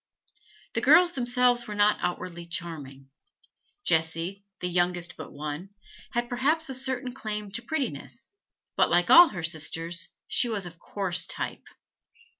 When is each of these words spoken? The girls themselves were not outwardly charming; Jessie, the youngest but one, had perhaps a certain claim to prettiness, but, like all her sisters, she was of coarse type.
The 0.73 0.81
girls 0.81 1.11
themselves 1.11 1.67
were 1.67 1.75
not 1.75 1.99
outwardly 2.01 2.47
charming; 2.47 3.11
Jessie, 3.83 4.43
the 4.59 4.67
youngest 4.67 5.15
but 5.15 5.31
one, 5.31 5.75
had 6.13 6.27
perhaps 6.27 6.69
a 6.69 6.73
certain 6.73 7.13
claim 7.13 7.51
to 7.51 7.61
prettiness, 7.61 8.33
but, 8.75 8.89
like 8.89 9.11
all 9.11 9.27
her 9.27 9.43
sisters, 9.43 10.07
she 10.27 10.49
was 10.49 10.65
of 10.65 10.79
coarse 10.79 11.27
type. 11.27 11.67